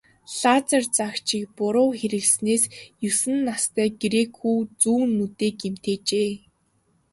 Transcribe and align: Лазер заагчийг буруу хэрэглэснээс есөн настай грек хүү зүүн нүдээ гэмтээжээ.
Лазер 0.39 0.83
заагчийг 0.95 1.47
буруу 1.57 1.89
хэрэглэснээс 1.99 2.63
есөн 3.09 3.37
настай 3.49 3.89
грек 4.03 4.31
хүү 4.39 4.57
зүүн 4.81 5.09
нүдээ 5.17 5.51
гэмтээжээ. 5.61 6.31